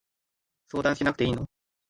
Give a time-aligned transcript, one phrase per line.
[0.69, 1.47] 相談しなくていいの？